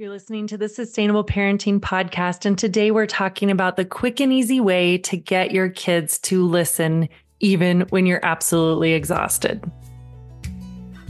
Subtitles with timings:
[0.00, 4.32] You're listening to the Sustainable Parenting Podcast, and today we're talking about the quick and
[4.32, 9.62] easy way to get your kids to listen even when you're absolutely exhausted.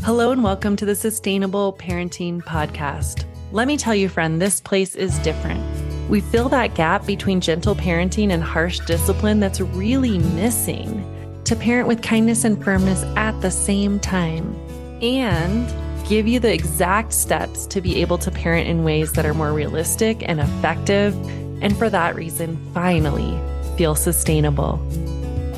[0.02, 3.26] Hello, and welcome to the Sustainable Parenting Podcast.
[3.52, 5.62] Let me tell you, friend, this place is different.
[6.10, 11.06] We fill that gap between gentle parenting and harsh discipline that's really missing
[11.44, 14.52] to parent with kindness and firmness at the same time.
[15.00, 15.72] And
[16.10, 19.52] give you the exact steps to be able to parent in ways that are more
[19.52, 21.14] realistic and effective.
[21.62, 23.40] And for that reason, finally
[23.76, 24.84] feel sustainable.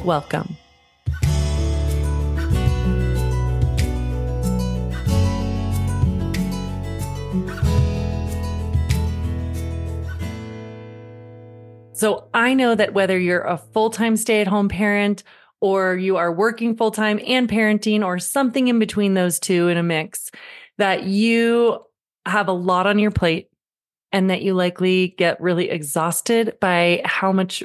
[0.05, 0.55] Welcome.
[11.95, 15.23] So I know that whether you're a full time stay at home parent
[15.63, 19.79] or you are working full time and parenting, or something in between those two in
[19.79, 20.33] a mix,
[20.77, 21.79] that you
[22.27, 23.49] have a lot on your plate
[24.11, 27.63] and that you likely get really exhausted by how much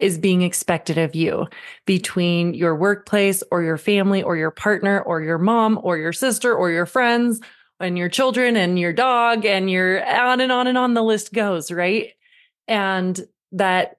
[0.00, 1.46] is being expected of you
[1.86, 6.52] between your workplace or your family or your partner or your mom or your sister
[6.52, 7.40] or your friends
[7.78, 11.32] and your children and your dog and your on and on and on the list
[11.32, 12.10] goes, right?
[12.66, 13.18] And
[13.52, 13.98] that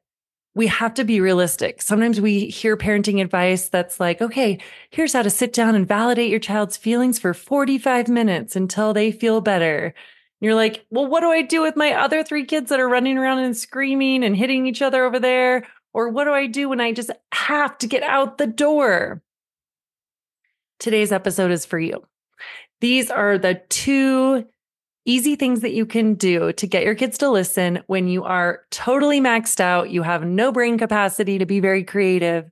[0.55, 1.81] we have to be realistic.
[1.81, 4.59] Sometimes we hear parenting advice that's like, okay,
[4.91, 9.11] here's how to sit down and validate your child's feelings for 45 minutes until they
[9.11, 9.85] feel better.
[9.85, 9.93] And
[10.41, 13.17] you're like, well, what do I do with my other three kids that are running
[13.17, 15.65] around and screaming and hitting each other over there?
[15.91, 19.23] Or what do I do when I just have to get out the door?
[20.79, 22.03] Today's episode is for you.
[22.81, 24.45] These are the two
[25.05, 28.61] easy things that you can do to get your kids to listen when you are
[28.71, 32.49] totally maxed out, you have no brain capacity to be very creative,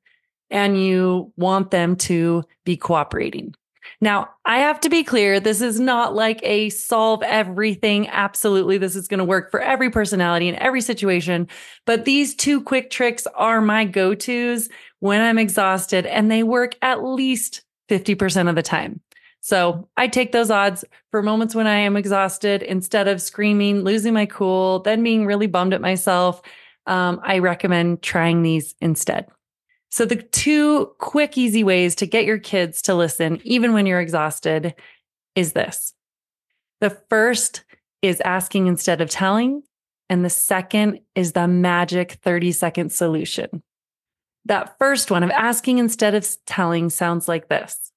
[0.50, 3.54] and you want them to be cooperating.
[4.00, 8.08] Now, I have to be clear, this is not like a solve everything.
[8.10, 11.48] Absolutely, this is going to work for every personality in every situation.
[11.86, 16.76] But these two quick tricks are my go tos when I'm exhausted, and they work
[16.82, 19.02] at least 50% of the time.
[19.42, 24.14] So I take those odds for moments when I am exhausted instead of screaming, losing
[24.14, 26.42] my cool, then being really bummed at myself.
[26.86, 29.28] Um, I recommend trying these instead.
[29.90, 34.00] So, the two quick, easy ways to get your kids to listen, even when you're
[34.00, 34.74] exhausted,
[35.36, 35.94] is this.
[36.80, 37.66] The first
[38.02, 39.64] is asking instead of telling.
[40.10, 43.64] And the second is the magic 30 second solution.
[44.46, 47.91] That first one of asking instead of telling sounds like this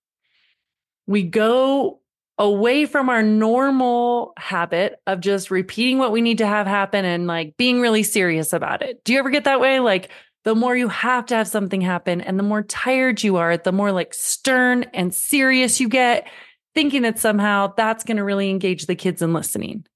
[1.07, 2.01] we go
[2.39, 7.27] away from our normal habit of just repeating what we need to have happen and
[7.27, 9.05] like being really serious about it.
[9.05, 9.79] Do you ever get that way?
[9.81, 10.11] Like
[10.43, 13.73] the more you have to have something happen and the more tired you are, the
[13.73, 16.29] more like stern and serious you get,
[16.75, 19.87] thinking that somehow that's going to really engage the kids in listening.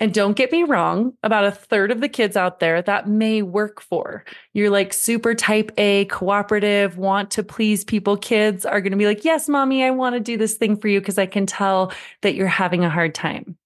[0.00, 3.42] And don't get me wrong, about a third of the kids out there that may
[3.42, 4.24] work for.
[4.52, 9.06] You're like super type A, cooperative, want to please people kids are going to be
[9.06, 11.92] like, Yes, mommy, I want to do this thing for you because I can tell
[12.22, 13.56] that you're having a hard time.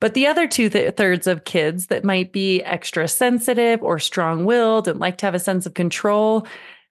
[0.00, 4.44] But the other two th- thirds of kids that might be extra sensitive or strong
[4.44, 6.46] willed and like to have a sense of control,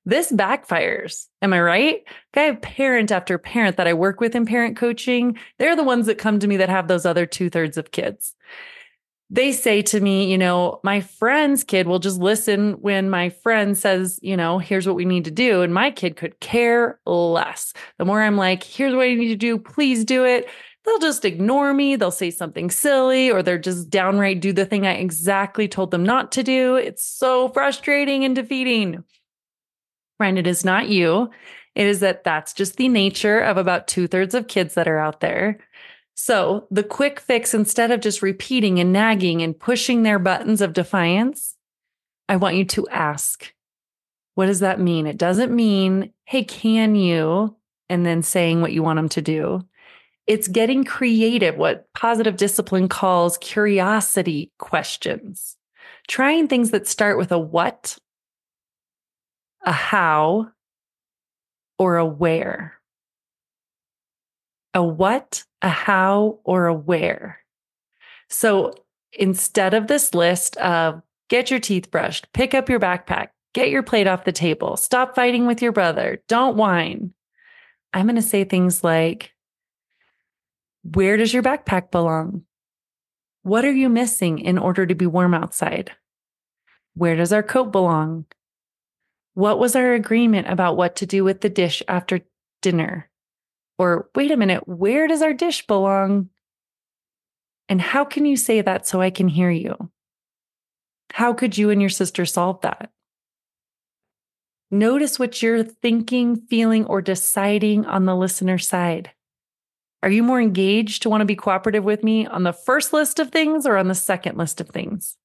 [0.05, 1.27] this backfires.
[1.41, 2.03] Am I right?
[2.35, 5.37] I have parent after parent that I work with in parent coaching.
[5.59, 8.35] They're the ones that come to me that have those other two thirds of kids
[9.29, 13.77] they say to me, you know, my friend's kid will just listen when my friend
[13.77, 15.61] says, you know, here's what we need to do.
[15.61, 17.73] And my kid could care less.
[17.97, 20.47] The more I'm like, here's what I need to do, please do it.
[20.85, 21.95] They'll just ignore me.
[21.95, 26.03] They'll say something silly or they're just downright do the thing I exactly told them
[26.03, 26.75] not to do.
[26.75, 29.03] It's so frustrating and defeating.
[30.17, 31.31] Friend, it is not you.
[31.75, 34.99] It is that that's just the nature of about two thirds of kids that are
[34.99, 35.59] out there.
[36.15, 40.73] So, the quick fix, instead of just repeating and nagging and pushing their buttons of
[40.73, 41.55] defiance,
[42.29, 43.53] I want you to ask,
[44.35, 45.07] what does that mean?
[45.07, 47.55] It doesn't mean, hey, can you?
[47.89, 49.67] And then saying what you want them to do.
[50.25, 55.57] It's getting creative, what positive discipline calls curiosity questions.
[56.07, 57.97] Trying things that start with a what,
[59.65, 60.51] a how,
[61.77, 62.79] or a where
[64.73, 67.39] a what, a how, or a where.
[68.29, 68.73] So
[69.11, 73.83] instead of this list of get your teeth brushed, pick up your backpack, get your
[73.83, 77.13] plate off the table, stop fighting with your brother, don't whine,
[77.93, 79.31] I'm going to say things like,
[80.83, 82.43] where does your backpack belong?
[83.43, 85.91] What are you missing in order to be warm outside?
[86.95, 88.25] Where does our coat belong?
[89.35, 92.21] What was our agreement about what to do with the dish after
[92.61, 93.09] dinner?
[93.83, 96.29] Or wait a minute, where does our dish belong?
[97.67, 99.91] And how can you say that so I can hear you?
[101.11, 102.91] How could you and your sister solve that?
[104.71, 109.11] Notice what you're thinking, feeling, or deciding on the listener side.
[110.01, 113.19] Are you more engaged to want to be cooperative with me on the first list
[113.19, 115.17] of things or on the second list of things?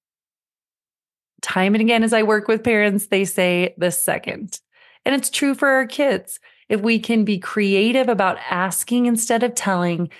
[1.42, 4.58] Time and again, as I work with parents, they say the second.
[5.04, 6.40] And it's true for our kids.
[6.68, 10.10] If we can be creative about asking instead of telling,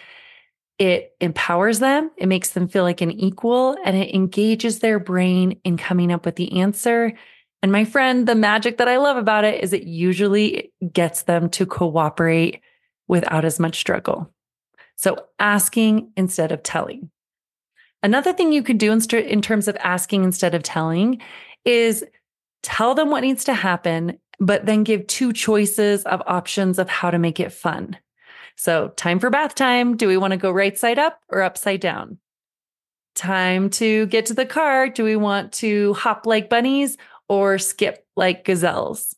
[0.78, 5.60] it empowers them, it makes them feel like an equal, and it engages their brain
[5.64, 7.12] in coming up with the answer.
[7.62, 11.50] And my friend, the magic that I love about it is it usually gets them
[11.50, 12.60] to cooperate
[13.08, 14.32] without as much struggle.
[14.94, 17.10] So asking instead of telling.
[18.02, 21.20] Another thing you could do in, st- in terms of asking instead of telling
[21.64, 22.04] is
[22.62, 27.10] tell them what needs to happen, but then give two choices of options of how
[27.10, 27.96] to make it fun.
[28.56, 29.96] So, time for bath time.
[29.96, 32.18] Do we want to go right side up or upside down?
[33.14, 34.88] Time to get to the car.
[34.88, 36.96] Do we want to hop like bunnies
[37.28, 39.14] or skip like gazelles?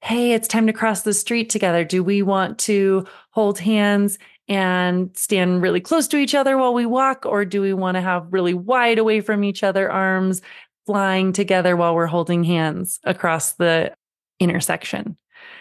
[0.00, 1.84] Hey, it's time to cross the street together.
[1.84, 4.18] Do we want to hold hands
[4.48, 7.26] and stand really close to each other while we walk?
[7.26, 10.40] Or do we want to have really wide away from each other arms
[10.86, 13.92] flying together while we're holding hands across the
[14.40, 15.16] intersection?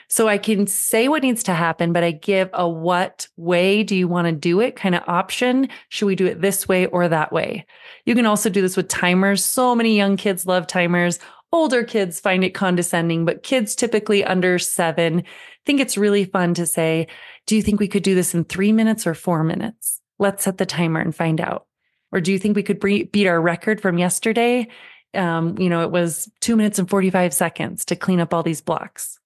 [0.09, 3.95] So I can say what needs to happen, but I give a what way do
[3.95, 5.69] you want to do it kind of option.
[5.89, 7.65] Should we do it this way or that way?
[8.05, 9.43] You can also do this with timers.
[9.43, 11.19] So many young kids love timers.
[11.51, 15.23] Older kids find it condescending, but kids typically under seven
[15.67, 17.07] think it's really fun to say,
[17.45, 20.01] Do you think we could do this in three minutes or four minutes?
[20.17, 21.67] Let's set the timer and find out.
[22.11, 24.69] Or do you think we could beat our record from yesterday?
[25.13, 28.61] Um, you know, it was two minutes and 45 seconds to clean up all these
[28.61, 29.19] blocks.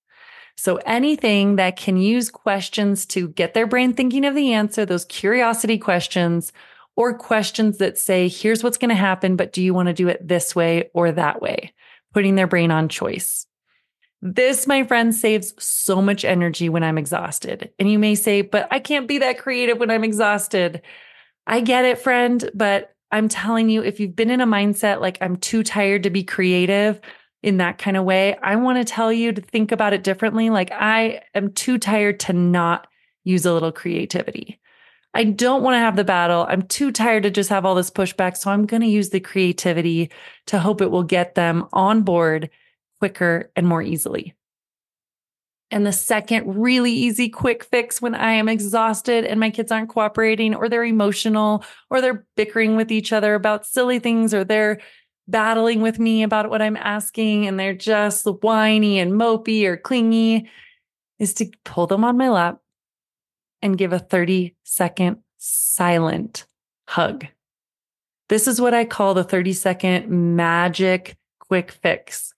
[0.58, 5.06] So anything that can use questions to get their brain thinking of the answer, those
[5.06, 6.54] curiosity questions,
[6.96, 10.08] or questions that say, here's what's going to happen, but do you want to do
[10.08, 11.74] it this way or that way?
[12.14, 13.48] Putting their brain on choice.
[14.22, 17.72] This, my friend, saves so much energy when I'm exhausted.
[17.80, 20.82] And you may say, but I can't be that creative when I'm exhausted.
[21.48, 25.18] I get it, friend, but I'm telling you, if you've been in a mindset like
[25.22, 27.02] I'm too tired to be creative,
[27.44, 30.50] in that kind of way, I want to tell you to think about it differently.
[30.50, 32.88] Like, I am too tired to not
[33.24, 34.60] use a little creativity.
[35.14, 36.46] I don't want to have the battle.
[36.48, 38.38] I'm too tired to just have all this pushback.
[38.38, 40.12] So I'm going to use the creativity
[40.48, 42.50] to hope it will get them on board
[43.00, 44.36] quicker and more easily.
[45.72, 49.90] And the second really easy quick fix when I am exhausted and my kids aren't
[49.90, 54.82] cooperating or they're emotional or they're bickering with each other about silly things or they're
[55.30, 60.50] battling with me about what I'm asking and they're just whiny and mopey or clingy
[61.20, 62.60] is to pull them on my lap
[63.62, 66.46] and give a 30 second silent
[66.88, 67.28] hug.
[68.28, 72.34] This is what I call the 30 second magic quick fix.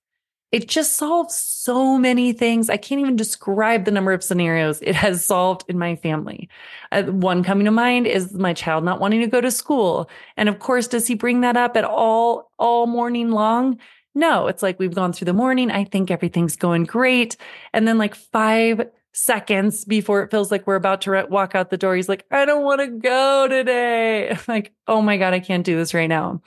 [0.54, 2.70] It just solves so many things.
[2.70, 6.48] I can't even describe the number of scenarios it has solved in my family.
[6.92, 10.12] Uh, one coming to mind is my child not wanting to go to school.
[10.38, 13.80] And of course, does he bring that up at all, all morning long?
[14.14, 15.72] No, it's like we've gone through the morning.
[15.72, 17.36] I think everything's going great.
[17.74, 21.78] And then, like five seconds before it feels like we're about to walk out the
[21.78, 24.30] door, he's like, I don't want to go today.
[24.30, 26.44] I'm like, oh my God, I can't do this right now.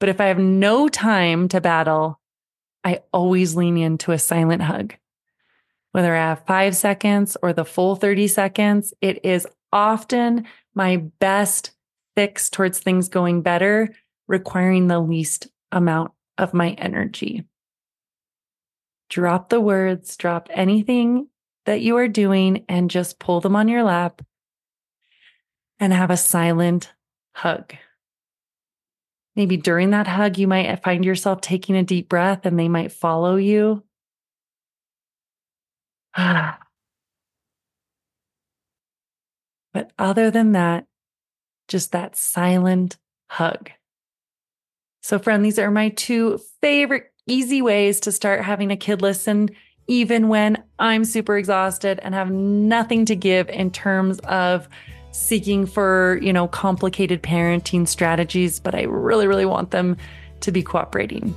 [0.00, 2.18] But if I have no time to battle,
[2.86, 4.94] I always lean into a silent hug.
[5.90, 11.72] Whether I have five seconds or the full 30 seconds, it is often my best
[12.14, 13.92] fix towards things going better,
[14.28, 17.42] requiring the least amount of my energy.
[19.10, 21.26] Drop the words, drop anything
[21.64, 24.22] that you are doing, and just pull them on your lap
[25.80, 26.92] and have a silent
[27.34, 27.74] hug.
[29.36, 32.90] Maybe during that hug, you might find yourself taking a deep breath and they might
[32.90, 33.84] follow you.
[36.16, 36.56] but
[39.98, 40.86] other than that,
[41.68, 42.96] just that silent
[43.28, 43.70] hug.
[45.02, 49.50] So, friend, these are my two favorite easy ways to start having a kid listen,
[49.86, 54.68] even when I'm super exhausted and have nothing to give in terms of
[55.16, 59.96] seeking for, you know, complicated parenting strategies, but I really, really want them
[60.40, 61.34] to be cooperating.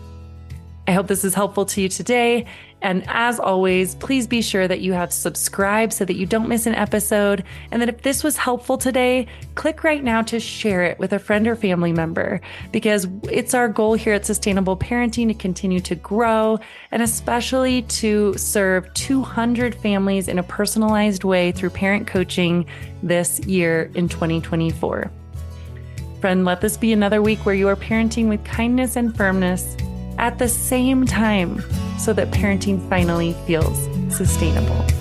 [0.87, 2.45] I hope this is helpful to you today.
[2.81, 6.65] And as always, please be sure that you have subscribed so that you don't miss
[6.65, 7.43] an episode.
[7.71, 11.19] And that if this was helpful today, click right now to share it with a
[11.19, 12.39] friend or family member
[12.71, 16.57] because it's our goal here at Sustainable Parenting to continue to grow
[16.91, 22.65] and especially to serve 200 families in a personalized way through parent coaching
[23.03, 25.11] this year in 2024.
[26.21, 29.77] Friend, let this be another week where you are parenting with kindness and firmness
[30.19, 31.63] at the same time
[31.97, 34.98] so that parenting finally feels sustainable.